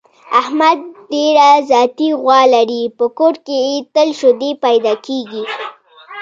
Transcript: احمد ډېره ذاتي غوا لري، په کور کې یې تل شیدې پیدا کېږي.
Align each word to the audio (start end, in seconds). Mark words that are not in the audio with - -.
احمد 0.41 0.79
ډېره 1.11 1.49
ذاتي 1.71 2.09
غوا 2.21 2.41
لري، 2.53 2.83
په 2.97 3.05
کور 3.17 3.35
کې 3.45 3.57
یې 3.69 3.77
تل 3.93 4.09
شیدې 4.19 4.51
پیدا 4.63 4.93
کېږي. 5.05 5.43